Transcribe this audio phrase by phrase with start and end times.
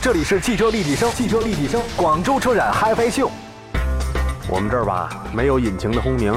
[0.00, 3.28] 这里是汽车立体声，汽车立体声，广州车展 HiFi 秀。
[4.48, 6.32] 我们这儿吧，没有引擎的轰鸣，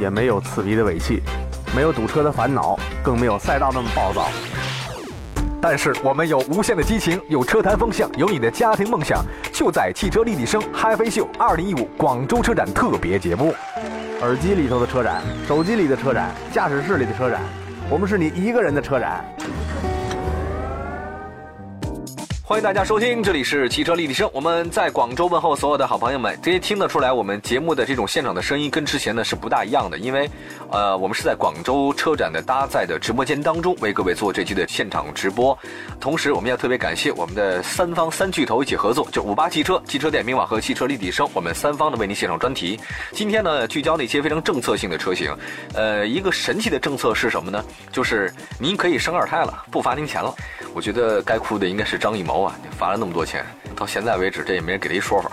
[0.00, 1.22] 也没有刺鼻的尾气，
[1.76, 4.26] 没有堵车的烦恼，更没有赛道那么暴躁。
[5.62, 13.54] 但是我们有无限的激情，有车坛风向，有你的家庭梦想，就在汽车立体声 HiFi 秀2015广州车展特别节目。
[14.22, 17.40] 耳机里头的车展，手机里的车展，驾驶室里的车展，
[17.88, 19.24] 我们是你一个人的车展。
[22.54, 24.30] 欢迎大家收听，这里是汽车立体声。
[24.32, 30.30] 我们在广州问候所有的好朋友们，这些听得出来，我们节目的这种现场的声音跟之前呢是不大一样的，因为，
[30.70, 35.58] 呃，我们是在广州车展的搭载的直播间当中为各位做这期的现场直播。
[36.00, 42.78] 同时，我们要特别感谢我们的三方三巨头一起合作，就五八汽车、汽车点评网和汽车立体声，我们三方的为您献上专题。
[43.10, 45.36] 今天呢，聚焦那些非常政策性的车型。
[45.74, 47.64] 呃，一个神奇的政策是什么呢？
[47.90, 50.32] 就是您可以生二胎了，不罚您钱了。
[50.72, 53.44] 我觉得该哭的应该是张艺谋啊，罚了那么多钱，
[53.74, 55.30] 到现在为止这也没人给他一说法。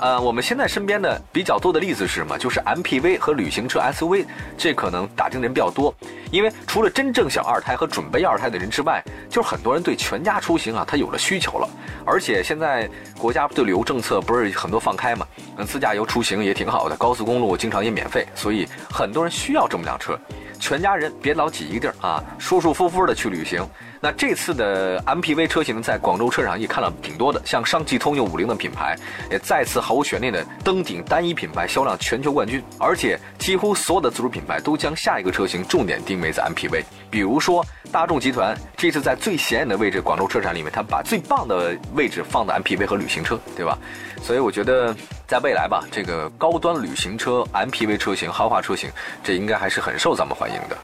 [0.00, 2.38] 呃，我们现在身边的比较多的例子是什么？
[2.38, 5.94] 就是 MPV 和旅行车 SUV，这可能打听的人比较多。
[6.30, 11.68] 因为除了真正想二胎和准备二胎的人之外，就是很多人对全家出行啊，他有了需求了。
[12.04, 15.26] 而且现在国家对旅游政策不是很多放开嘛，
[15.58, 20.18] 嗯，自驾游出行也挺好的，高速公路经常也免费，所以很多人需要这么辆车。
[20.58, 23.62] 全家人别老挤一个地儿啊，舒舒服服的去旅行。
[24.04, 28.96] 那这次的 MPV 车型在广州车展也看了挺多的，像上汽通用五菱的品牌
[29.30, 36.82] 也再次毫无悬念的登顶单一品牌销量全球冠军，而且几乎所有的自主品牌都将下一个车型重点定位在 MPV。
[37.10, 43.78] 比如说大众集团这次在最显眼的位置，广州车展里面，它把最棒的位置放在 MPV 和旅行车，对吧？
[44.20, 44.92] 所以我觉得
[45.28, 48.90] 在未来吧，这个高端旅行车、MPV 车型、豪华车型，
[49.22, 50.76] 这应该还是很受咱们欢迎的。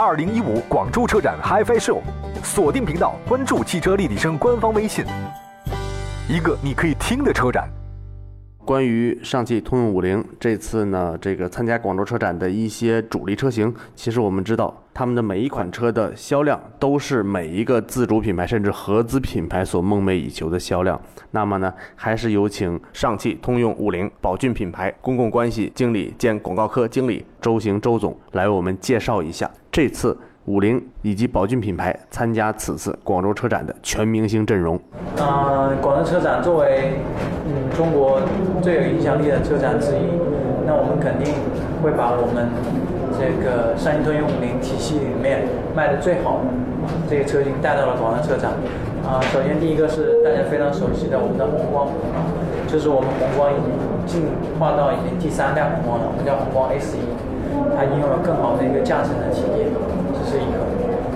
[0.00, 1.98] 二零一五广州车展 HiFi Show，
[2.44, 5.04] 锁定频道，关注汽车立体声官方微信，
[6.28, 7.68] 一个你可以听的车展。
[8.64, 21.00] 关于上汽通用五菱这次呢，这个参加广州车展的一些主力车型，其实我们知道，他们的每一款车的销量都是每一个自主品牌甚至合资品牌所梦寐以求的销量。
[21.30, 34.74] 那么呢，还是有请上汽通用五菱宝骏品牌公共关系经理兼广告科经理周行周总来为我们介绍一下这次五菱以及宝骏品牌参加此次广州车展的全明星阵容。
[35.16, 36.94] 啊、广州车展作为
[37.46, 38.20] 嗯中国
[38.60, 40.18] 最有影响力的车展之一，
[40.66, 41.32] 那我们肯定
[41.84, 42.48] 会把我们
[43.18, 45.42] 这个三星通用五菱体系里面
[45.74, 46.46] 卖的最好的
[47.10, 48.52] 这个车型带到了广州车展。
[49.02, 51.88] 啊、首先第一个是大家非常熟悉的我们的宏光，
[52.68, 53.72] 就是我们宏光已经
[54.06, 54.22] 进
[54.58, 57.00] 化到已经第三代宏光了，我们叫宏光 S 一，
[57.74, 59.66] 它应用了更好的一个驾乘的体验，
[60.14, 60.57] 这是一个。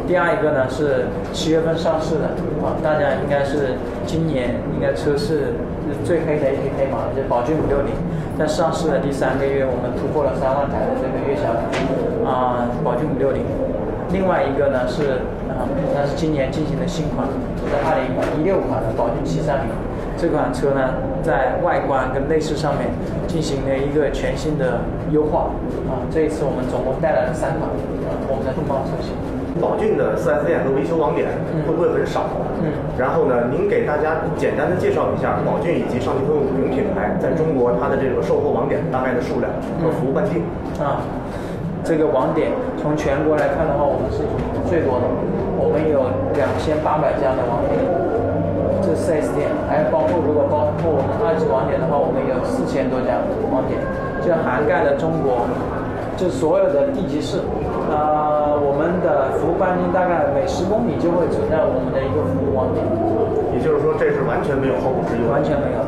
[0.07, 5.55] 第二一个呢是七月份上市的啊，大家应该是今年应该车市
[6.05, 7.95] 最黑的一匹黑马，就宝骏五六零，
[8.39, 11.49] 在上市的第三个月，我们突破了三万台的这个月销
[12.29, 13.43] 啊，宝骏五六零。
[14.13, 15.65] 另外一个呢是啊，
[15.95, 17.27] 它是今年进行的新款，
[17.65, 19.71] 是二零一六款的宝骏七三零。
[20.19, 22.91] 这款车呢，在外观跟内饰上面
[23.27, 25.51] 进行了一个全新的优化
[25.89, 26.05] 啊。
[26.13, 27.71] 这一次我们总共带来了三款
[28.05, 29.15] 啊，我们的重磅车型。
[29.61, 31.29] 宝骏的 4S 店和维修网点
[31.67, 32.25] 会不会很少？
[32.63, 39.51] 嗯然后呢，您给大家简单的介绍一下宝骏以及上汽通用五菱品牌在中国它的这个售后网点大概的数量
[39.83, 40.45] 和服务半径。
[40.79, 41.03] 啊，
[41.83, 44.23] 这个网点从全国来看的话，我们是
[44.69, 45.05] 最多的，
[45.59, 46.07] 我们有
[46.39, 47.75] 两千八百家的网点，
[48.85, 53.19] 这是 4S 店，还包括如果包括我们二级网点的话，我们有四千多家
[53.51, 53.81] 网点，
[54.23, 55.49] 就涵盖了中国
[56.17, 57.41] 就所有的地级市。
[57.91, 58.32] 呃，我
[58.83, 62.85] 们的服务半径大概每十公里就会存在我们的一个服务网点，
[63.55, 65.31] 也就是说，这是完全没有后顾之忧。
[65.31, 65.79] 完全没有。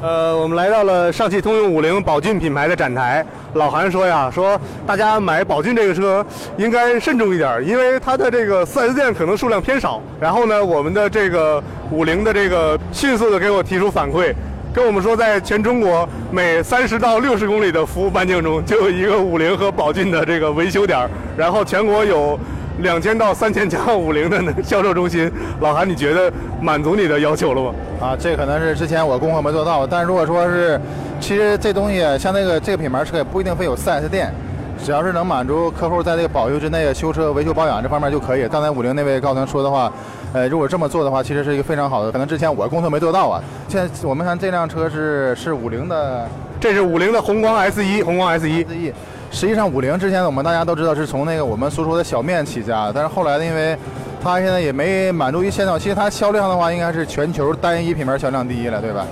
[0.00, 3.24] 呃，我们来到了上汽通用五菱宝骏品牌的展台。
[3.54, 6.24] 老韩说呀，说大家买宝骏这个车
[6.56, 10.00] 应该慎重一点，因为它的这个 4S 店可能数量偏少。
[10.20, 14.32] 然后呢，我们的这个五菱的这个迅速的给我提出反馈，
[14.78, 20.96] 跟我们说，在全中国每三十到六十公里的服务半径中，就有一个五菱和宝骏的这个维修点，
[21.36, 22.38] 然后全国有
[22.78, 25.28] 两千到三千家五菱的销售中心。
[25.58, 26.32] 老韩，你觉得
[26.62, 27.74] 满足你的要求了吗？
[28.00, 30.80] 啊，这可能是之前我功课没做到，但如果说是，
[31.18, 34.32] 其实这东西像那个这个品牌车也不一定非有 4S 店，
[34.80, 38.46] 只要是能满足客户在这个保修之内修车维修保养这方面就可以。
[38.46, 39.92] 刚才五菱那位高层说的话，
[40.32, 42.12] 呃，如果这么做的话，其实是一个非常好的。
[42.12, 43.42] 可能之前我工作没做到啊。
[43.66, 46.28] 现在我们看这辆车是是五菱的，
[46.60, 48.92] 这是五菱的宏光 S 一，宏光 S 一。
[49.30, 53.76] 实际上，五菱之前我们大家都知道是从那个我们所说的小面起家的，但是后来呢，因为
[54.22, 55.78] 它现在也没满足于现状。
[55.78, 59.06] 其实它销量的话，应该是全球单一品牌销量第一了，对吧？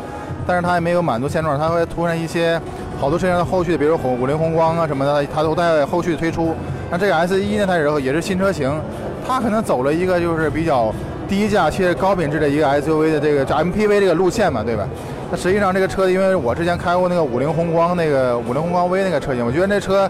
[0.46, 2.60] 但是它也没有满足现状，它会突然一些
[2.98, 6.54] 好多车型的后续，比如红五菱宏光啊什么的，它都在后续推出。
[6.90, 8.72] 那这个 S 一呢，它也也是新车型，
[9.26, 10.94] 他可能走了一个就是比较
[11.28, 14.86] 低价且高品质的一个 SUV 的这个 MPV 这个路线嘛，对吧？
[15.30, 20.08] 那实际上这个车，因为我之前开过那个五菱宏光那个五菱宏光 V 那个车型，我觉得那车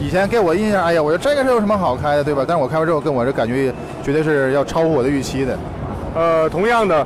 [0.00, 2.44] 以前给我印象，哎呀，我觉得这个车有什么好开的，对吧？
[2.46, 3.72] 但是我开完之后，跟我这感觉
[4.04, 5.58] 绝对是要超乎我的预期的。
[6.14, 7.04] 呃，同样的，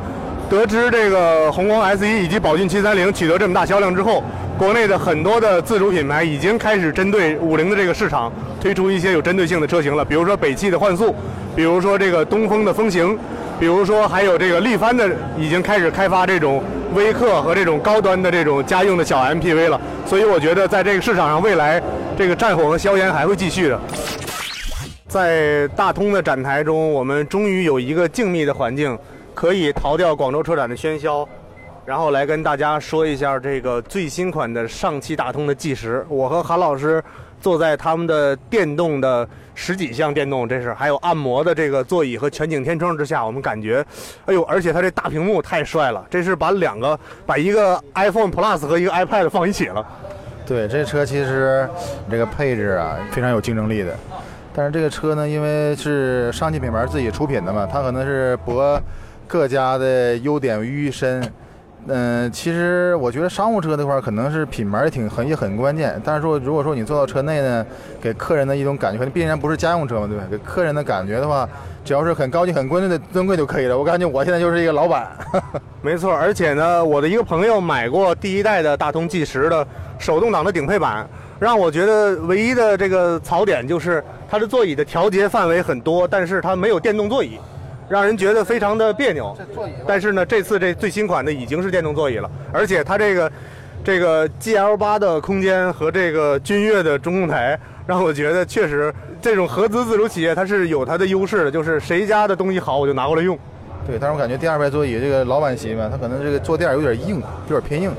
[0.51, 4.21] 得知这个宏光 S 一以及宝骏七三零取得这么大销量之后，
[4.59, 11.15] 国内的很多的自主品牌已经开始针对五菱的这个市场推出一些有针对性的车型了，比如说北汽的幻速，
[11.55, 13.17] 比如说这个东风的风行，
[13.61, 15.09] 比如说还有这个力帆的
[15.39, 16.61] 已经开始开发这种
[16.95, 19.81] 威客和这种高端的这种家用的小 MPV 了。
[20.05, 21.81] 所以我觉得在这个市场上，未来
[22.19, 23.81] 这个战火和硝烟还会继续的。
[25.07, 28.97] 在大通的展台中，我们终于有一个静谧的环境，
[29.41, 31.27] 可以逃掉广州车展的喧嚣，
[31.87, 36.05] 然后来跟大家说一下这个最新款的上汽大通的计时。
[36.11, 37.03] 我和韩老师
[37.41, 43.83] 坐在他们的电动的十几项电动，这是还有按摩的这个座椅和全景天窗之下，我们感觉，
[44.27, 49.87] 哎呦，而且它这大屏幕太帅了，这是把两个把一个 iPhone Plus 和一个 iPad 放一起了。
[50.45, 51.67] 对，这车其实
[52.11, 53.97] 这个配置啊非常有竞争力的。
[54.53, 58.79] 但是这个车呢，因为是上汽品牌自己出品的嘛，它可能是博
[59.31, 61.23] 各家的优点于一身。
[61.87, 65.99] 嗯，其实我觉得商务车这块可能是品牌挺很也很关键。
[66.05, 67.65] 但是说，如果说你坐到车内呢，
[68.03, 70.25] 给客人的一种感觉，可能必然不是家用车嘛，对吧？
[70.29, 71.49] 给客人的感觉的话，
[71.83, 73.79] 只要是很高级、很尊贵的尊贵就可以了。
[73.79, 75.09] 我感觉我现在就是一个老板。
[75.81, 79.67] 没错，而且呢，我的一个朋友买过第一代的大通 G 十的
[79.99, 87.39] 手动挡的顶配版，让我觉得唯一的这个槽点就是它的座椅的调节范围很多，但是它没有电动座椅，
[87.91, 89.37] 让人觉得非常的别扭。
[89.87, 93.33] 但是呢，这次这最新款的已经是电动座椅了，而且它这个
[93.83, 103.37] 这个 GL 八的空间和这个君越的中控台，让我觉得确实这种合资自主企业它是有它的优势的，就是谁家的东西好我就拿过来用。
[103.87, 107.91] 对，但是我感觉第二排座椅这个老板席嘛，它可能这个坐垫有点硬，有点偏硬，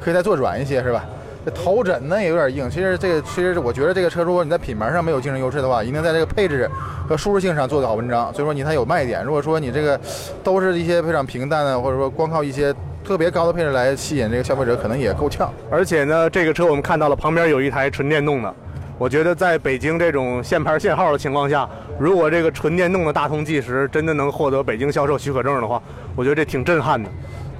[0.00, 1.04] 可以再做软一些，是吧？
[1.44, 2.70] 这头枕呢也有点硬。
[2.70, 6.70] 其实这个，其实我觉得这个车，如果你在品牌上没有竞争优势的话，一定在这个配置
[7.08, 8.32] 和舒适性上做个好文章。
[8.32, 9.22] 所以说你它有卖点。
[9.24, 10.00] 如果说你这个
[10.42, 12.74] 都是一些非常平淡的，或者说光靠一些
[13.04, 15.52] 特别高的配置来吸引这个消费者，可能也够呛。
[15.70, 18.54] 而且呢，这个车我们看到了旁边有一台纯电动的。
[18.96, 21.68] 我觉得在北京这种限牌限号的情况下，
[21.98, 25.82] 如果这个纯电动的大通 G 十真的能获得北京销售许可证的话，
[26.14, 27.10] 我觉得这挺震撼的。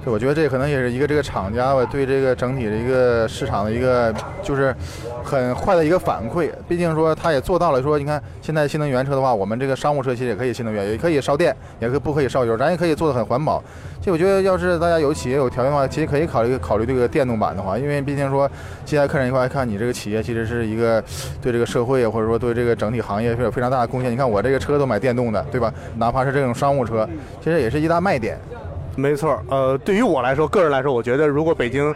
[0.05, 4.13] 对，我觉得这可能也是一个这个厂家吧对这个整体的一个市场的一个
[4.43, 4.73] 就是
[5.23, 6.51] 很坏的一个反馈。
[6.67, 13.63] 毕竟说他也做到了说，你看现在新能源车的话，我们这个商务车其实也可以新能源，也可以烧电，也可以不可以烧油，咱也可以做的很环保。
[13.99, 18.47] 其实我觉得，要是大家有企业有条件的话，其实可以考虑考虑这个电动版的话，因为毕竟说
[18.85, 21.03] 接待客人一块看你这个企业其实是一个
[21.41, 24.11] 对这个社会或者说对这个整体行业是有非常大的贡献。
[24.11, 25.73] 你看我这个车都买电动的，对吧？
[25.97, 27.09] 哪怕是这种商务车，
[27.43, 28.37] 其实也是一大卖点。
[28.95, 31.93] 没错，呃，对于我来说，个人来说，我觉得如果北京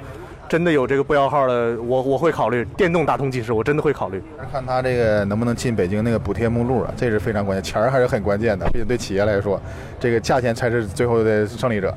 [0.50, 4.22] 真的有这个不摇号的，我我会考虑电动大通 G 十，我真的会考虑。
[4.52, 8.66] 看他这个能不能进北京那个补贴目录啊，这是非常关键，钱儿还是很关键的。
[8.68, 9.62] 毕竟对企业来说，
[10.00, 11.96] 这个价钱才是最后的胜利者。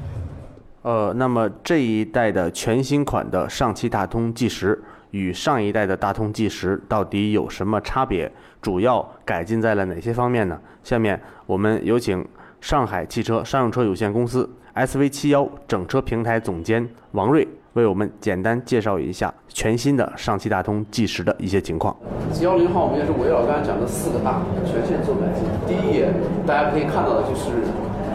[0.83, 4.81] 呃，那么这一代的全新款的上汽大通计时
[5.11, 8.31] 与上一代的大通计时到底有什么差别？
[8.61, 10.61] 主要改进在了哪些方面呢？
[10.85, 12.25] 下面我们有请
[12.61, 14.49] 上海汽车商用车有限公司。
[14.74, 21.94] SV 七幺整车平台总监王瑞为我们简单介绍一下全新的上汽大通 G 十的一些情况。
[22.32, 25.44] 七幺零号，我们也是围绕刚才讲的四个大全线做改进。
[25.69, 26.08] 第一眼
[26.46, 27.52] 大家可以看到的就是，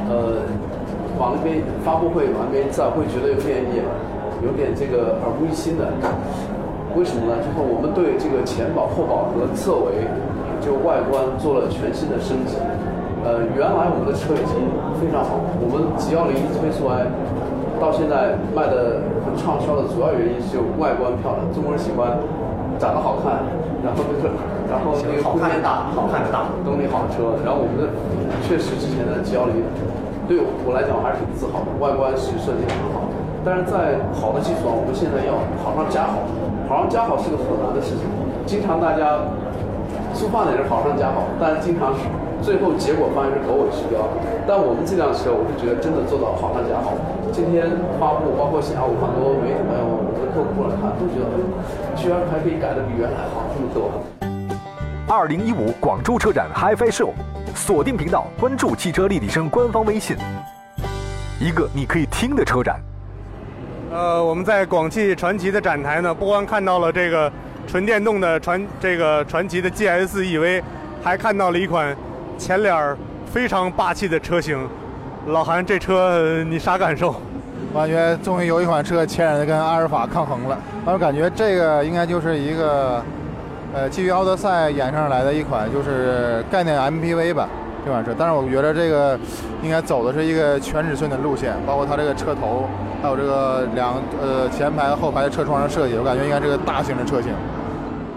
[0.10, 0.42] 呃，
[1.20, 3.86] 往那边发布会往那边站会觉得有点眼
[4.42, 5.94] 有点这个耳目一新的。
[6.98, 7.38] 为什么呢？
[7.38, 10.10] 就是我们对这个前保、后保和侧围
[10.58, 12.58] 就外观做了全新的升级。
[13.28, 14.56] 呃，原来我们的车已经
[15.04, 17.04] 非常好，我们 G 幺零推出来
[17.76, 22.16] 到现在卖的很畅销的主要原因是外观漂亮，中国人喜欢
[22.80, 23.44] 长得好看，
[23.84, 24.32] 然后就是
[24.72, 27.36] 然后那个空间大，好看的大，动力好的车。
[27.44, 27.92] 然后我们的
[28.48, 29.60] 确实之前的 G 幺零
[30.32, 33.12] 对我来讲还是挺自豪的，外观是设计的很好。
[33.44, 36.24] 但是在好的基础上，我们现在要好上加好，
[36.72, 38.08] 好上加好是个很难的事情。
[38.48, 39.20] 经常大家
[40.16, 42.08] 出发点是好上加好，但是经常是。
[42.42, 44.08] 最后结果发现是狗尾续貂，
[44.48, 46.94] 但我们这辆车，我是觉得真的做到好上加好。
[47.32, 51.34] 今天发布，包括下午很多媒体朋友、我的客户过来看，都觉得，
[51.96, 53.92] 居然还可以改的比原来好这么多。
[55.10, 57.12] 二零一五广州车展 HiFi Show，，
[57.56, 60.16] 锁定频道，关注汽车立体声官方微信，
[61.40, 62.80] 一个你可以听的车展。
[63.92, 67.32] 呃，我们在广汽传祺的展台呢，不光看到了这个
[67.66, 70.62] 纯电动的传这个传祺的 GS EV，
[71.02, 71.96] 还看到了一款
[72.38, 74.68] 前脸非常霸气的车型。
[75.28, 77.16] 老韩，这车你啥感受？
[77.74, 80.58] 我感觉终于有一款车前脸跟阿尔法抗衡了。
[80.86, 83.04] 我感觉这个应该就是一个
[83.74, 87.50] 呃基于奥德赛衍生而来的一款就是概念 MPV 吧。
[87.86, 89.18] 这款车，但是我觉得这个
[89.62, 92.68] 应该走的是一个全尺寸的路线，包括它这个车头，
[93.02, 97.32] 还有这个两呃前排后排的车窗的设计，我感觉应该是个大型的车型。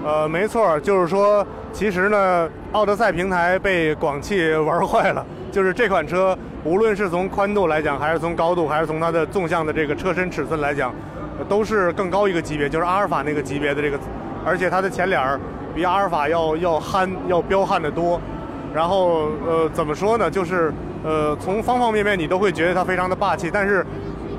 [0.04, 5.24] 呃，没错，就是说，其实呢，奥德赛平台被广汽玩坏了。
[5.50, 10.94] 就是这款车，无论是从宽度来讲，还是从高度，还是从它的纵向的这个车身尺寸来讲，
[11.48, 13.98] 都是更高一个级别，就是阿尔法那个级别的这个，
[14.44, 15.20] 而且它的前脸
[15.74, 18.20] 比阿尔法要要憨，要彪悍的多。
[18.72, 20.30] 然后呃，怎么说呢？
[20.30, 20.72] 就是
[21.02, 23.50] 呃，从方方面面你都会觉得它非常的霸气。
[23.52, 23.84] 但是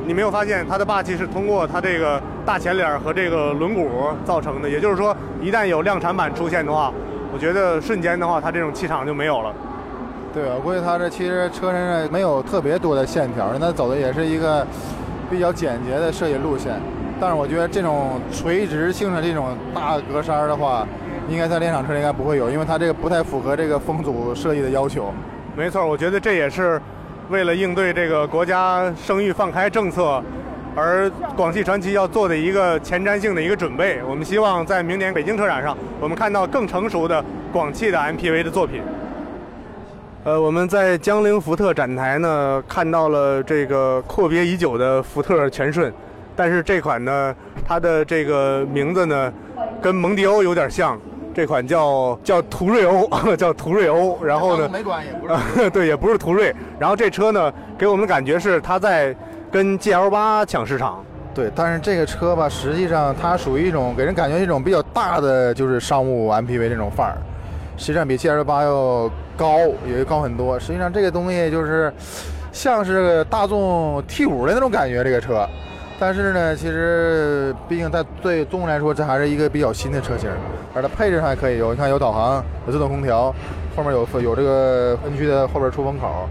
[0.05, 3.89] 你没有发现它的霸气是通过它这个大前脸和这个轮毂
[4.23, 4.69] 造成的。
[4.69, 6.93] 也就是说，一旦有量产版出现的话，
[7.33, 9.53] 我觉得瞬间的话，它这种气场就没有了。
[10.33, 14.65] 对我估计它这其实车身上没有特别多的线条，它走的也是一个
[15.29, 16.79] 比较简洁的设计路线。
[17.19, 20.87] 但是我觉得这种垂直性的这种大格栅的话。
[21.29, 25.13] 应该在练场车应该不会有，因为它这个不太符合这个风阻设计的要求。
[25.55, 26.81] 没错，我觉得这也是
[27.29, 30.21] 为了应对这个国家生育放开政策，
[30.75, 33.99] 而广汽传祺要做的一个前瞻性的一个准备。
[34.07, 38.81] 我们希望在明年北京车展上，我们看到更成熟的广汽的 MPV 的作品。
[40.23, 45.91] 呃，我们在江铃福特展台呢，看到了这个阔别已久的福特全顺，
[46.35, 47.35] 但是这款呢，
[47.67, 49.33] 它的这个名字呢，
[49.81, 50.99] 跟蒙迪欧有点像。
[51.33, 56.53] 这款叫叫途锐欧， 叫途锐欧，然后呢，没关系，不是，对，也不是途锐。
[56.77, 59.15] 然后这车呢，给我们的感觉是它在
[59.51, 61.03] 跟 GL 八抢市场。
[61.33, 67.17] 对，但是这个车吧，实际上它属于一种给人感觉一种比较大的，就是商务 MPV 这种范儿，
[67.77, 70.59] 实际上比 GL 八要高，也高很多。
[70.59, 71.93] 实际上这个东西就是
[72.51, 75.47] 像是大众 T 五的那种感觉，这个车。
[75.97, 80.29] 但是呢，其实毕竟在对众来说，这还是一个比较新的车型，
[80.73, 83.33] 而它配置上还可以有，你看有导航，有自动空调，
[83.75, 86.27] 后面有有这个分区的后边出风口，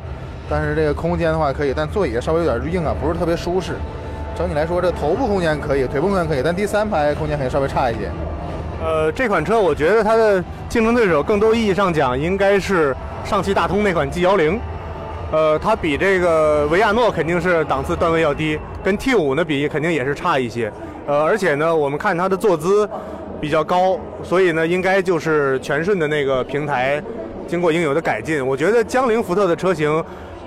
[0.50, 3.74] 但是这个空间的话可以，但座椅稍微有点硬啊，不是特别舒适。
[4.36, 8.10] 整体来说，这头部空间可以，腿部空间可以，但第三排空间可能稍微差一些。
[8.82, 14.58] 呃，这款车我觉得它的竞争对手，更多意义上讲，应该是上汽大通那款 G 幺零。
[15.30, 20.72] 呃，它比这个维亚诺肯定是档次段位要低，跟 T 五呢比肯定也是差一些。
[21.06, 22.88] 呃，而且呢，我们看它的坐姿
[23.40, 27.00] 比较高，所以呢，应该就是全顺的那个平台
[27.46, 28.44] 经过应有的改进。
[28.44, 30.02] 我觉得江铃福特的车型，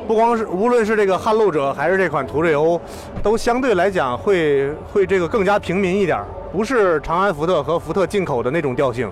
[0.08, 2.80] 不光是无论是这个撼路者还是这款途锐欧，
[3.22, 6.20] 都相对来讲会会这个更加平民一点，
[6.52, 9.10] 不是长安福特和福特进口的那种调性。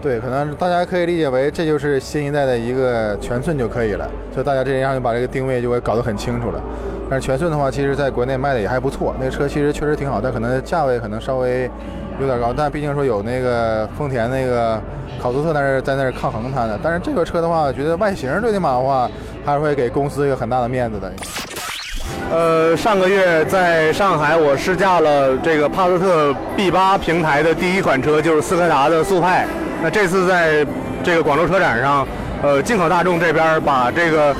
[0.00, 6.60] 对，可能大家可以理解为这就是新一代的一个全顺就可以了，所以大家这样就把这个定位就会搞得很清楚了。
[7.08, 11.70] 但是全顺的话，其实在国内卖的也还不错，那个车其实确实挺好，但可能价位可能稍微
[12.18, 12.52] 有点高。
[12.56, 14.80] 但毕竟说有那个丰田那个
[15.20, 16.76] 考斯特那是在那儿抗衡它的。
[16.82, 19.08] 但是这个车的话，我觉得外形最起码的话，
[19.44, 21.12] 还是会给公司一个很大的面子的。
[22.30, 29.46] 呃，上个月在上海我试驾了这个帕萨特 B8 平台的第一款车，就是斯柯达的速派。
[29.82, 30.66] 那这次在
[31.04, 32.06] 这个广州车展上，
[32.42, 34.34] 呃，进口大众这边把这个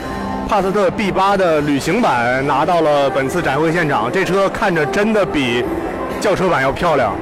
[0.48, 4.10] 帕萨特 B8 的旅行版拿到了本次展会现场。
[4.10, 5.62] 这车看着真的比
[6.18, 7.14] 轿车版要漂亮，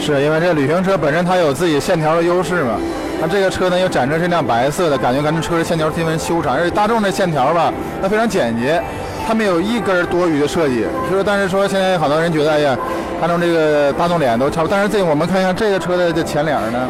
[0.00, 2.80] 是因为这旅行车本身它有自己线条的优势嘛。
[3.26, 8.82] 这个车呢又展示是辆白色的，感觉咱们车的线条十分修长，而且大众的线条吧，它非常简洁，
[9.26, 10.84] 它没有一根多余的设计。
[11.10, 12.76] 就是但是说现在好多人觉得，哎呀，
[13.20, 14.76] 大众这个大众脸都差不多。
[14.76, 16.88] 但是这我们看一下这个车的这前脸呢。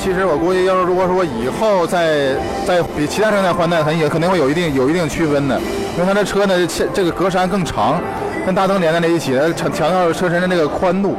[0.00, 2.32] 其实我估计，要是如果说以后再
[2.64, 5.60] 再比其他车再换代，它也肯定会有一定有一定区分的，
[5.96, 6.54] 因为它这车呢，
[6.94, 8.00] 这个格栅更长，
[8.46, 11.16] 跟大灯连在了一起，它强强调车身的这个宽度。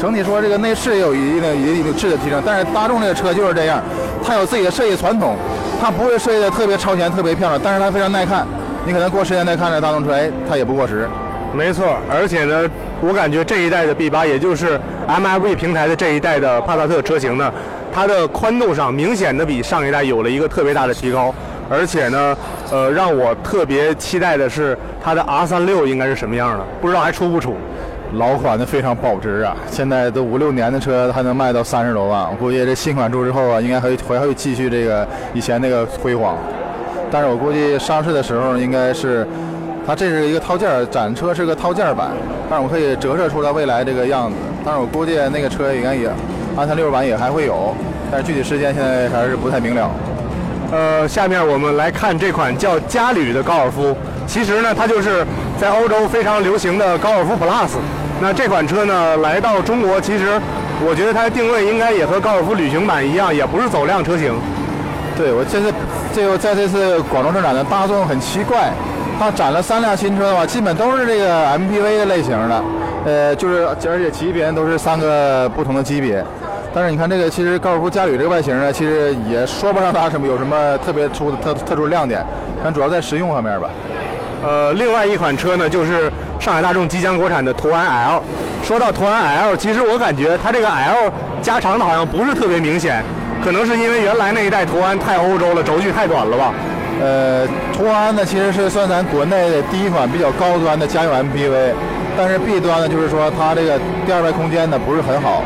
[0.00, 2.42] 整体说，这个内饰也有一定的一定的质的提升。
[2.44, 3.82] 但是大众这个车就是这样，
[4.24, 5.36] 它有自己的设计传统，
[5.78, 8.46] 它不会设计的特别超前、特别漂亮，但是它非常耐看。
[8.86, 11.06] 你可能过十年再看这大众车，哎，它也不过时。
[11.52, 12.66] 没错，而且呢，
[13.02, 17.52] 我感觉这一代的 B8，也就是 MIV 平台的这一代的帕萨特车型呢。
[17.92, 21.34] 它的宽度上明显的比上一代有了一个特别大的提高，
[21.68, 22.34] 而且呢，
[22.70, 27.54] 呃，让我特别期待的是它的 R 三六应该是什么样的，不知道还出不出？
[28.14, 36.36] 老款的非常保值啊，现在都五六年的车还能卖到三十多万，我估计这新款出之后啊，应该还会还会继续这个以前那个辉煌。
[37.10, 39.26] 但是我估计上市的时候应该是，
[39.86, 42.10] 它这是一个套件，展车是个套件版，
[42.48, 44.36] 但是我可以折射出它未来这个样子。
[44.64, 46.10] 但是我估计那个车应该也，
[46.56, 47.74] 安踏六版也还会有，
[48.10, 49.90] 但是具体时间现在还是不太明了。
[50.72, 53.96] 呃，下面我们来看这款叫嘉旅的高尔夫。
[54.26, 55.26] 其实呢，它就是
[55.58, 57.70] 在欧洲非常流行的高尔夫 Plus。
[58.20, 60.38] 那这款车呢，来到中国，其实
[60.86, 64.34] 我觉得它的定位应该也和高尔夫旅行版一样，也不是走量车型。
[65.16, 65.72] 对我这次
[66.14, 68.70] 这个在这次广州车展的大众很奇怪，
[69.18, 72.64] 它展了三辆新车的话，基本都是这个 MPV 的类型的，
[73.06, 76.22] 呃，就是而且级别都是三个不同的级别。
[76.72, 82.24] 但是你看这个，其实高尔夫嘉旅这个外形呢，其实也说不上它什么有什么特别出的特特殊的亮点，
[82.62, 83.68] 但主要在实用方面吧。
[84.42, 86.10] 呃，另外一款车呢，就是
[86.40, 88.22] 上海大众即将国产的途安 L。
[88.64, 93.04] 说到途安 L，其实我感觉它这个 L 加长的好像不是特别明显，
[93.44, 96.54] 可能是因为原来那一代途安太欧洲了，轴距太短了吧？
[97.02, 101.72] 呃，途安呢其实是算咱国内的第一款比较高端的家用 MPV，
[102.16, 105.42] 但是弊端呢就是说它这个第二排空间呢不是很好。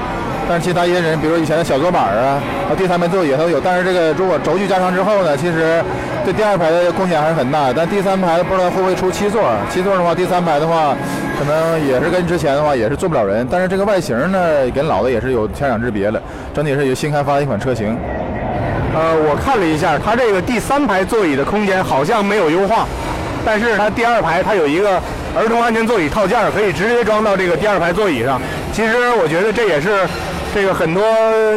[0.46, 3.58] 但是其他一些人，比如以前的小桌板啊，啊第三排座椅都有。
[3.58, 5.82] 但是这个如果轴距加长之后呢，其实
[6.22, 7.72] 对第二排的贡献还是很大。
[7.74, 9.42] 但第三排不知道会不会出七座？
[9.70, 10.94] 七座的话，第三排的话，
[11.38, 13.46] 可能也是跟之前的话也是坐不了人。
[13.50, 14.38] 但是这个外形呢，
[14.74, 16.20] 跟老的也是有天壤之别了。
[16.54, 17.96] 整体是有新开发的一款车型。
[18.94, 22.86] 呃，我看了一下，它这个第三排座椅的空间好像没有优化，
[23.46, 25.00] 但是它第二排它有一个
[25.34, 28.38] 儿童安全座椅套件，可以直接装到这个第二排座椅上。
[28.74, 30.06] 其实我觉得这也是。
[30.54, 31.02] 这个很多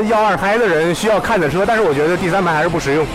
[0.10, 3.06] 要二胎的人需要看的车，但是我觉得第三排还是不实用。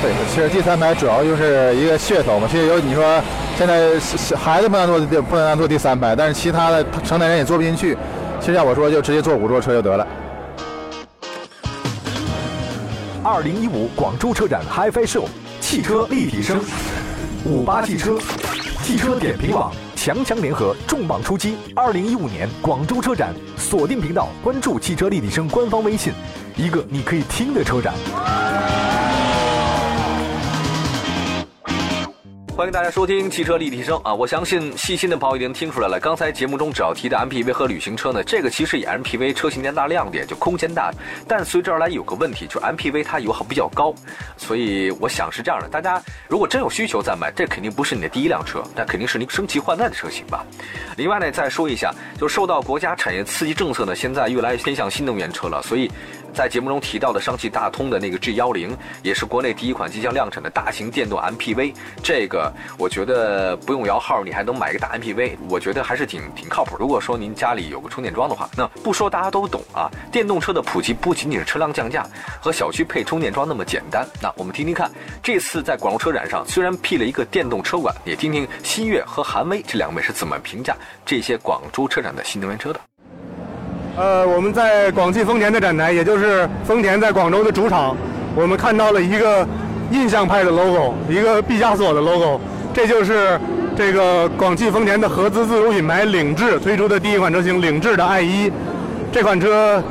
[0.00, 2.46] 对，其实第三排主要就是一个噱头嘛。
[2.48, 3.20] 其实有你说
[3.58, 3.98] 现在
[4.36, 7.98] 孩子不能坐不能坐第三排，但是其他的成年人也坐不进去。
[8.38, 10.06] 其实要我说，就直接坐五座车就得了。
[13.24, 15.24] 二零一五广州车展 HiFi Show
[15.60, 16.60] 汽车立体声，
[17.44, 18.16] 五八汽车，
[18.84, 19.72] 汽车点评网。
[20.02, 21.56] 强强联合，重磅出击！
[21.76, 26.10] 二零一五年广州车展，锁定频道，关注汽车立体声官方微信，
[26.56, 27.92] 一个你可以听的车展。
[32.60, 34.12] 欢迎大家收听汽车立体声啊！
[34.12, 40.92] 我相信细心的朋友已经听出来了，刚才节目中只要提的 MPV 和旅行车呢，这个其实也 MPV 车型的大亮点，就空间大。
[41.26, 43.94] 但随之而来有个问题，就是 MPV 它油耗比较高，
[44.36, 50.44] 所以我想是这样的：大家如果真有需求再买，这肯定不是你的第一辆车，那肯定是你升级换代的车型吧。
[50.98, 55.90] 另外呢，再说一下，就受到国家产业刺激政策呢，现在越来越偏向新能源车了，所以。
[56.32, 61.74] 在节目中提到的上汽大通的那个 G 幺零，也是国内第一款即将量产的大型电动 MPV。
[62.02, 66.76] 这个我觉得不用摇号，你还能买一个大 MPV，我觉得还是挺挺靠谱。
[66.78, 69.90] 如果说您家里有个充电桩的话，那不说大家都懂啊。
[70.10, 72.06] 电动车的普及不仅仅是车辆降价
[72.40, 74.06] 和小区配充电桩那么简单。
[74.22, 74.90] 那我们听听看，
[75.22, 82.80] 这次在广州车展上虽然辟了一个电动车馆，也听听新月和韩威这两位是怎么评价这些广州车展的新能源车的。
[84.00, 87.94] 呃，我们在广汽丰田的展台，也就是丰田在广州的主场，
[88.34, 89.46] 我们看到了一个
[89.90, 92.40] 印象派的 logo，一个毕加索的 logo，
[92.72, 93.38] 这就是
[93.76, 98.50] 这个广汽丰田的合资自主品牌领智推出的第一款车型领智的 i1。
[99.12, 99.82] 这款车，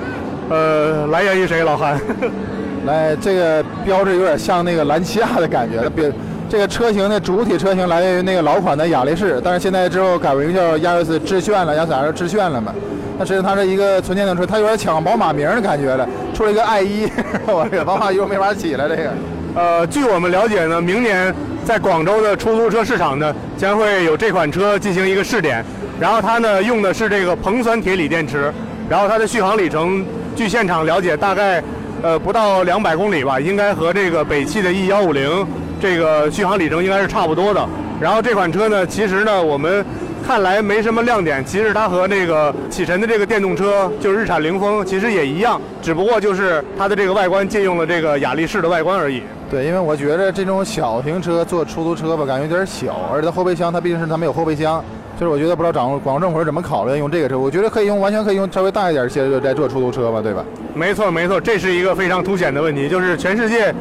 [0.49, 1.61] 呃，来源于谁？
[1.61, 2.01] 老韩？
[2.87, 5.87] 来，这个标志有点像那个兰奇亚的感觉。
[5.87, 6.11] 别，
[6.49, 12.73] 这个车型的主体车型来源于那个老款的雅力士，但是现在之后改名叫亚瑞斯致炫了，亚斯 L 致炫了嘛。
[13.19, 17.09] 那实际上它是一个纯电动车，它有点抢宝马名的感觉了，出了一个 i1，
[17.47, 19.11] 我 这个宝马又没法起了这个。
[19.55, 25.61] 呃，据我们了解呢，明年在广州的出租车市场呢，将会有这款车进行一个试点，
[25.99, 28.53] 然后它呢用的是这个硼酸铁锂电池，
[28.87, 31.61] 然后它的续航里程，据现场了解大概
[32.01, 35.45] 呃不到两百公里吧，应该和这个北汽的 E 幺五零
[35.81, 37.67] 这个续航里程应该是差不多的。
[37.99, 39.85] 然后这款车呢，其实呢我们。
[40.25, 49.23] 看来没什么亮点，其实它和那个启辰的这个电动车，就是日产凌风，其实也一样，只不过就是它的这个外观借用了这个雅力士的外观而已。
[49.49, 54.83] 对，因为我觉得这种小型车做出租车吧，感觉有点小，而且它后备箱它毕竟是它没有后备箱，
[55.19, 60.45] 就是我觉得不知道掌广州政府是怎么考虑用这个车，我觉得可以用，完全可以用稍微大一点些再做出租车吧，对吧？
[60.75, 63.73] 没错没错，这是一个非常凸显的问题，就是全世界。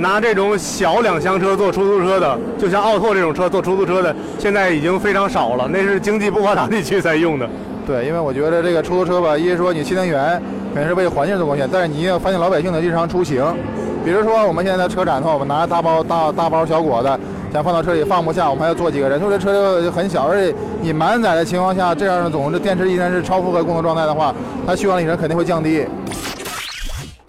[0.00, 5.68] 拿这种小两厢车做出租车的，就像奥拓这种车做出租车的，现在已经非常少了。
[5.68, 7.48] 那是经济不发达地区才用的。
[7.86, 10.40] 对，因为我觉得这个出租车吧，一是说你新能源
[10.74, 13.44] 肯定是为环境做贡献，但是你要反映老百姓的日常出行。
[14.04, 17.18] 比如说我们现在车展的话，我们拿大包大大包小裹的，
[17.52, 24.34] 想放到车里放不下，我们还要坐几个人，所以这车就很小，而且你满载的情况下，这样的总这电池依然是超负荷工作状态的话，
[24.66, 25.84] 它续航里程肯定会降低。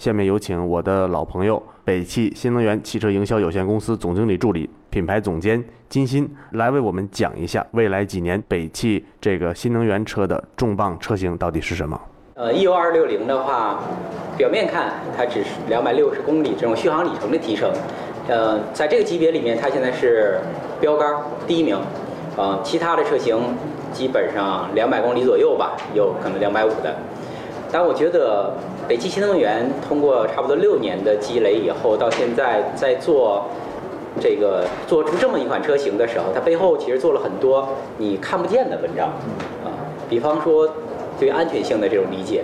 [0.02, 12.02] 下面有请我的老朋友北汽新能源汽车营销有限公司总经理助理、品牌总监金鑫来为我们讲一下未来几年北汽这个新能源车的重磅车型到底是什么。
[12.34, 13.80] 呃，EU 二六零的话，
[14.36, 17.72] 表面看它只是两百六十公里这种续航里程的提升，
[18.28, 20.40] 呃，在这个级别里面，它现在是
[20.80, 21.78] 标杆第一名，
[22.38, 23.38] 呃，其他的车型
[23.94, 26.96] 基本上两百公里左右吧，有可能两百五的。
[27.74, 28.54] 但我觉得
[28.92, 33.46] 北汽新能源通过差不多六年的积累以后，到现在在做
[34.20, 39.08] 这个做出这么一款车型的时候，它背后其实做了很多你看不见的文章
[39.64, 39.72] 啊，
[40.10, 40.70] 比方说
[41.18, 42.44] 对安全性的这种理解，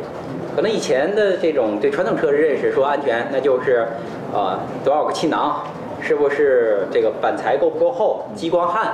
[0.55, 3.85] 可能以前的这种对传统车的认识说安全，那就是
[4.33, 5.61] 啊多少个气囊，
[5.99, 8.85] 是不是这个板材够不够厚，激光焊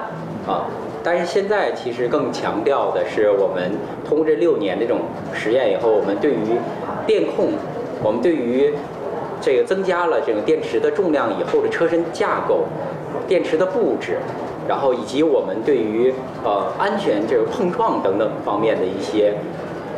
[0.47, 0.65] 啊。
[1.03, 3.71] 但是现在其实更强调的是，我们
[4.07, 5.01] 通过这六年这种
[5.33, 6.57] 实验以后，我们对于
[7.05, 7.49] 电控，
[8.01, 8.73] 我们对于
[9.41, 12.63] 这个增加了这个电池的重量以后的车身架构、
[13.27, 14.17] 电池的布置，
[14.65, 16.13] 然后以及我们对于
[16.45, 19.33] 呃安全这个碰撞等等方面的一些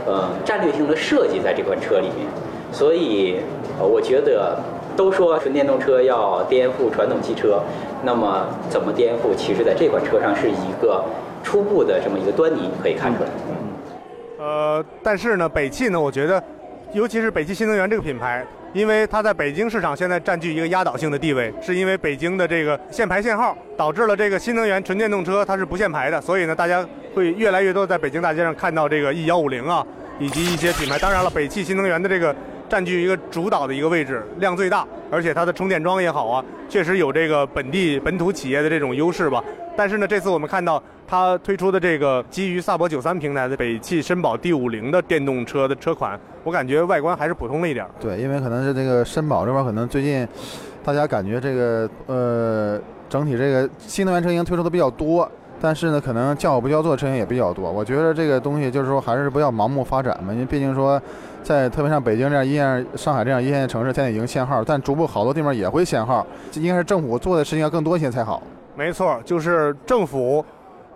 [0.07, 2.25] 呃战略性的设计在这款车里面。
[2.71, 3.37] 所以，
[3.79, 4.57] 呃，我觉得
[4.97, 7.61] 都说纯电动车要颠覆传统汽车。
[8.05, 9.33] 那么怎么颠覆？
[9.35, 11.03] 其实在这款车上是一个
[11.43, 13.29] 初步的这么一个端倪可以看出来。
[13.49, 13.55] 嗯
[14.37, 16.41] 呃，但是呢，北汽呢，我觉得，
[16.93, 29.83] 尤其是北汽新能源这个品牌，因为它在北京市场现在占据一个压倒性的地位，是因为北京的这个限牌限号导致了这个新能源纯电动车它是不限牌的，所以呢，大家会越来越多在北京大街上看到这个 E 幺五零啊，
[30.19, 30.99] 以及一些品牌。
[30.99, 32.35] 当然了，北汽新能源的这个。
[32.67, 39.43] 占据一个主导的一个位置，量最大，而且它的充电桩也好啊，确实有这个本地本土企业的这种优势吧。
[39.77, 47.85] 但是呢，这次我们看到它推出的这个基于萨博九三平台的北汽绅宝 D 五零的电动车的车款，我感觉外观还是普通了一点。
[47.99, 50.27] 对，因为可能是这个绅宝这边可能最近
[50.83, 55.29] 大家感觉这个呃整体这个新能源车型推出的比较多。
[55.61, 57.71] 但是呢，可能叫好不叫座车型也比较多。
[57.71, 60.33] 我觉得这个东西就是说，还是不要盲目发展嘛。
[60.33, 61.01] 因为毕竟说，
[61.45, 66.25] 在特别像北京这样一线、上海这样一线城市，现在已经限号，但逐步好多地方也会限号。
[66.51, 68.41] 这应该是政府做的事情要更多一些才好。
[68.75, 70.43] 没错，就是政府，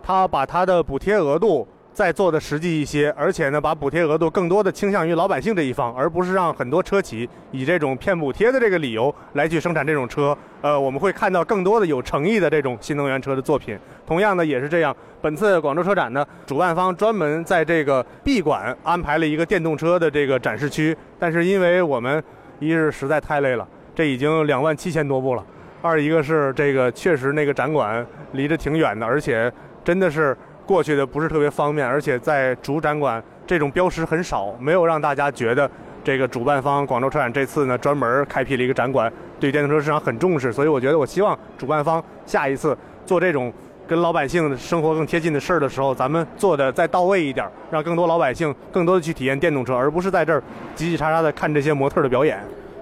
[0.01, 1.67] 他把他的补贴额度。
[1.99, 10.33] 再做的实际一些，而且呢，把补贴额度更多的倾向于老百姓这一方，而不是让很多车企以这种骗补贴的这个理由来去生产这种车。
[10.61, 13.77] 呃，我们会看到更多的有诚意的这种新能源车的作品。
[14.07, 22.23] 同样的也是这样，本次广州车展呢，主办方专门在这个 B 馆安排了一个电动车的这个展示区，但是因为我们
[22.59, 25.43] 一是实在太累了，这已经两万七千多部了；
[25.81, 29.51] 二一个是这个确实那个展馆离着挺远的，而且
[29.83, 30.33] 真的是。
[30.69, 35.67] 过去的不是特别方便，而且在主展馆这种标识很少，没有让大家觉得
[36.03, 40.53] 这个主办方广州车展这次呢专门开辟了一个展馆，对电动车市场很重视。
[40.53, 43.51] 所以我觉得，我希望主办方下一次做这种
[43.87, 50.43] 跟老百姓生活更贴近的事儿的时候，咱们做的再到位一点，让更多老百姓更多的去体验电动车，而不是在这儿
[50.77, 52.39] 叽叽喳喳的看这些模特的表演。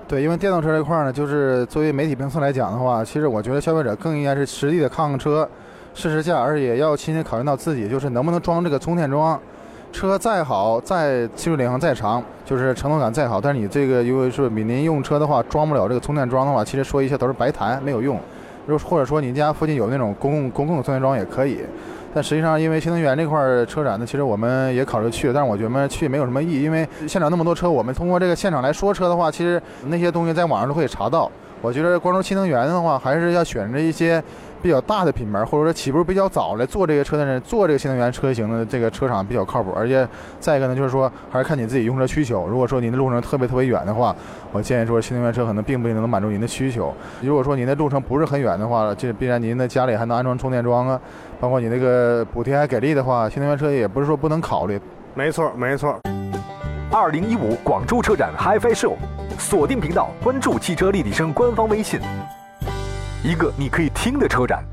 [0.09, 5.49] 对，因为电动车这块呢，就是作为媒体评测来讲的话，其实我觉得消费者更应该是实地的看看车。
[5.97, 9.39] 试试驾，而且也要亲自考虑到自己，就是能不能装这个充电桩。
[9.91, 18.19] 车再好，再技术领航再长，就是承诺感再好，但是你这个如果说您用车的话，装不了这个充电桩的话，其实说一切都是白谈，没有用。
[18.67, 21.61] 如或者说你家附近有那种公共公共充电桩也可以。
[22.13, 31.31] 但实际上，因为新能源这块车展呢，其实我们也考虑去，但是我觉得去没有什么意义，因为现场那么多车，我们通过这个现场来说车的话，其实那些东西在网上都可以查到。
[31.61, 34.23] 我觉得光州新能源的话，还是要选择一些。
[34.59, 39.71] 比较大的品牌，或者说起步比较早来做这个车的人，做这个新能源车型的这个车厂比较靠谱。
[39.75, 40.05] 而且
[40.39, 42.47] 再一个呢，就是说还是看你自己用车需求。
[42.47, 44.15] 如果说您的路程特别特别远的话，
[44.51, 46.91] 我建议说新能源车可能并不一定能满足您的需求。
[47.21, 50.99] 如果说您的路程不是很远的话，这必然您的家里还能安装充电桩啊，
[51.39, 54.81] 包括你那个补贴还给力的话，新能源车也不是说不能考虑。
[55.13, 55.99] 没错，没错。
[56.91, 58.93] 二零一五广州车展 HiFi Show，
[59.37, 61.99] 锁定频道，关注汽车立体声官方微信。
[63.23, 64.63] 一个你可以听的车展，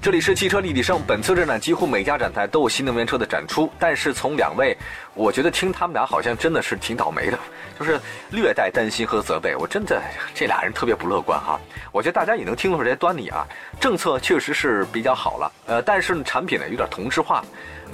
[0.00, 1.00] 这里是汽车立体声。
[1.06, 4.76] 本次车展几乎每家展台都有新能源车的展出，但是从两位
[5.14, 7.38] 我觉得听他们俩好像真的是挺倒霉的，
[7.78, 8.00] 就是
[8.30, 9.54] 略带担心和责备。
[9.56, 10.02] 我真的
[10.34, 11.58] 这俩人特别不乐观哈。
[11.92, 13.46] 我觉得大家也能听出这些端倪啊。
[13.80, 17.44] 政策确实是比较好了，呃，但是，产品呢有点同质化。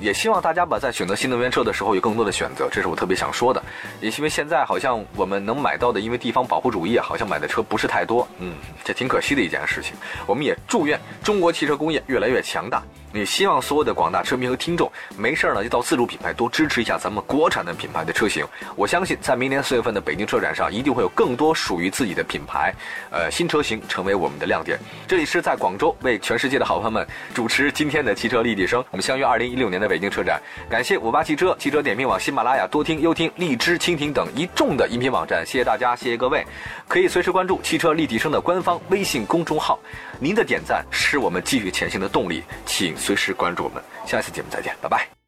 [0.00, 3.62] 也希望大家吧，在选择新能源车的时候有更多的选择，这是我特别想说的。
[4.00, 9.92] 也因为现在好像我们能买到的，因为地方保护主义，好像买的车不是太多，嗯，这挺可惜的一件事情。
[10.26, 12.82] 我们也祝愿中国汽车工业越来越强大。
[13.12, 18.46] 也希望所有的广大车迷和听众，没事呢就到自主品牌多支持一下咱们国产的品牌的车型。
[18.76, 22.72] 我相信在明年四月份的北京车展上，一定会有更多属于自己的品牌，
[23.10, 24.78] 呃，新车型成为我们的亮点。
[25.08, 28.84] 这里是在广州为全世界的好朋友们主持今天的汽车立体声。
[28.90, 30.40] 我们相约二零一六年的北京车展。
[30.68, 35.44] 感谢五八汽车、汽车点评网、喜马拉雅、多听、优听、荔枝、蜻蜓等一众的音频网站。
[35.44, 36.44] 谢谢大家，谢谢各位。
[36.86, 39.78] 可以随时关注汽车立体声的官方微信公众号。
[40.18, 43.82] 您的点赞是我们继续前行的动力，请随时关注我们。
[44.06, 45.19] 下次节目再见，拜拜。